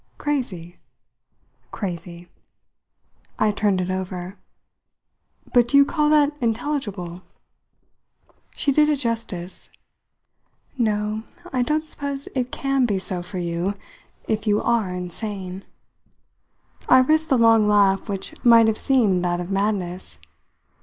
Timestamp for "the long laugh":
17.29-18.09